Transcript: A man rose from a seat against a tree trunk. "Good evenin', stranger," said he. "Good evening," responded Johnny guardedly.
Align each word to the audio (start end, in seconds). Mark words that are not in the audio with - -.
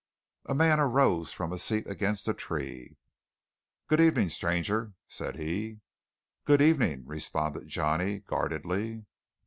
A 0.47 0.55
man 0.55 0.79
rose 0.79 1.31
from 1.31 1.53
a 1.53 1.59
seat 1.59 1.85
against 1.85 2.27
a 2.27 2.33
tree 2.33 2.85
trunk. 2.85 2.97
"Good 3.87 3.99
evenin', 3.99 4.29
stranger," 4.31 4.93
said 5.07 5.35
he. 5.35 5.81
"Good 6.43 6.59
evening," 6.59 7.03
responded 7.05 7.67
Johnny 7.67 8.17
guardedly. 8.21 9.05